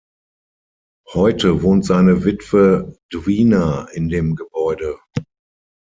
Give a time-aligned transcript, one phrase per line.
[1.13, 4.97] Heute wohnt seine Witwe Dwina in dem Gebäude.